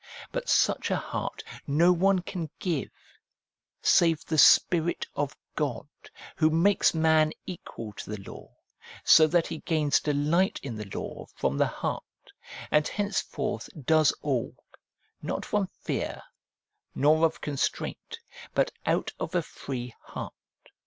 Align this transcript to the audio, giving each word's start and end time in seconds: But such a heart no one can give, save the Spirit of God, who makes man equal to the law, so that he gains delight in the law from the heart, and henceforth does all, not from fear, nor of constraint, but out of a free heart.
But 0.31 0.49
such 0.49 0.89
a 0.89 0.95
heart 0.95 1.43
no 1.67 1.93
one 1.93 2.23
can 2.23 2.49
give, 2.57 2.89
save 3.83 4.25
the 4.25 4.39
Spirit 4.39 5.05
of 5.15 5.37
God, 5.55 5.87
who 6.35 6.49
makes 6.49 6.95
man 6.95 7.33
equal 7.45 7.93
to 7.93 8.09
the 8.09 8.19
law, 8.27 8.49
so 9.03 9.27
that 9.27 9.45
he 9.45 9.59
gains 9.59 9.99
delight 9.99 10.59
in 10.63 10.75
the 10.75 10.89
law 10.91 11.27
from 11.35 11.55
the 11.59 11.67
heart, 11.67 12.31
and 12.71 12.87
henceforth 12.87 13.69
does 13.85 14.11
all, 14.23 14.55
not 15.21 15.45
from 15.45 15.67
fear, 15.67 16.23
nor 16.95 17.23
of 17.23 17.39
constraint, 17.39 18.17
but 18.55 18.71
out 18.87 19.13
of 19.19 19.35
a 19.35 19.43
free 19.43 19.93
heart. 20.01 20.33